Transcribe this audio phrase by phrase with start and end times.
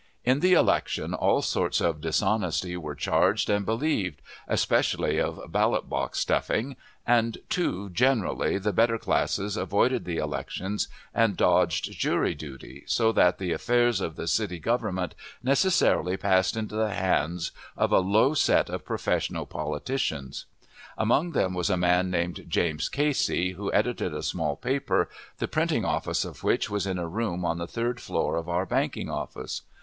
[0.25, 6.17] In the election all sorts of dishonesty were charged and believed, especially of "ballot box
[6.17, 13.11] stuffing," and too generally the better classes avoided the elections and dodged jury duty, so
[13.11, 18.33] that the affairs of the city government necessarily passed into the hands of a low
[18.33, 20.47] set of professional politicians.
[20.97, 25.85] Among them was a man named James Casey, who edited a small paper, the printing
[25.85, 29.61] office of which was in a room on the third floor of our banking office.